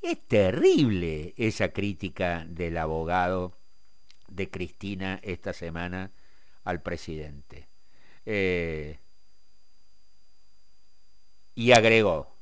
Es 0.00 0.20
terrible 0.26 1.34
esa 1.36 1.68
crítica 1.68 2.44
del 2.48 2.76
abogado 2.76 3.52
de 4.28 4.50
Cristina 4.50 5.20
esta 5.22 5.52
semana 5.52 6.10
al 6.64 6.82
presidente. 6.82 7.66
Eh, 8.26 8.98
y 11.54 11.72
agregó, 11.72 12.34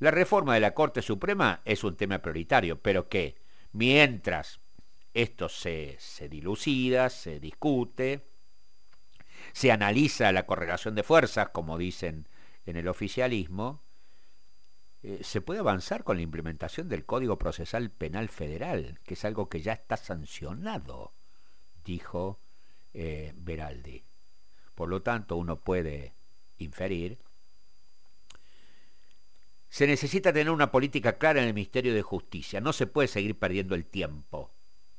la 0.00 0.10
reforma 0.10 0.54
de 0.54 0.60
la 0.60 0.74
Corte 0.74 1.02
Suprema 1.02 1.60
es 1.64 1.84
un 1.84 1.96
tema 1.96 2.18
prioritario, 2.18 2.78
pero 2.78 3.08
que 3.08 3.36
mientras 3.72 4.58
esto 5.14 5.48
se, 5.48 5.96
se 5.98 6.28
dilucida, 6.28 7.10
se 7.10 7.40
discute, 7.40 8.22
se 9.52 9.72
analiza 9.72 10.32
la 10.32 10.46
correlación 10.46 10.94
de 10.94 11.02
fuerzas, 11.02 11.48
como 11.50 11.78
dicen 11.78 12.26
en 12.66 12.76
el 12.76 12.88
oficialismo, 12.88 13.80
eh, 15.02 15.20
se 15.22 15.40
puede 15.40 15.60
avanzar 15.60 16.04
con 16.04 16.16
la 16.16 16.22
implementación 16.22 16.88
del 16.88 17.04
Código 17.04 17.38
Procesal 17.38 17.90
Penal 17.90 18.28
Federal, 18.28 18.98
que 19.04 19.14
es 19.14 19.24
algo 19.24 19.48
que 19.48 19.62
ya 19.62 19.72
está 19.72 19.96
sancionado, 19.96 21.12
dijo 21.84 22.38
eh. 22.92 23.32
Por 24.74 24.88
lo 24.88 25.02
tanto, 25.02 25.36
uno 25.36 25.56
puede 25.56 26.12
inferir, 26.58 27.18
se 29.70 29.86
necesita 29.86 30.32
tener 30.32 30.50
una 30.50 30.72
política 30.72 31.16
clara 31.16 31.40
en 31.40 31.48
el 31.48 31.54
Ministerio 31.54 31.94
de 31.94 32.02
Justicia, 32.02 32.60
no 32.60 32.72
se 32.72 32.88
puede 32.88 33.08
seguir 33.08 33.38
perdiendo 33.38 33.76
el 33.76 33.84
tiempo, 33.84 34.50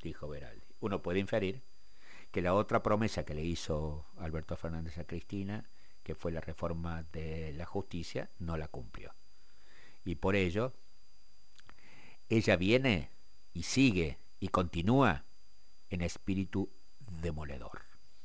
dijo 0.02 0.28
Beraldi. 0.28 0.62
Uno 0.80 1.02
puede 1.02 1.20
inferir 1.20 1.60
que 2.32 2.40
la 2.40 2.54
otra 2.54 2.82
promesa 2.82 3.24
que 3.24 3.34
le 3.34 3.44
hizo 3.44 4.06
Alberto 4.18 4.56
Fernández 4.56 4.96
a 4.96 5.04
Cristina, 5.04 5.64
que 6.02 6.14
fue 6.14 6.32
la 6.32 6.40
reforma 6.40 7.04
de 7.12 7.52
la 7.52 7.66
justicia, 7.66 8.30
no 8.38 8.56
la 8.56 8.66
cumplió. 8.66 9.12
Y 10.04 10.16
por 10.16 10.34
ello, 10.34 10.72
ella 12.30 12.56
viene 12.56 13.10
y 13.52 13.64
sigue 13.64 14.16
y 14.40 14.48
continúa 14.48 15.22
en 15.90 16.00
espíritu 16.00 16.68
demoledor. 17.20 17.91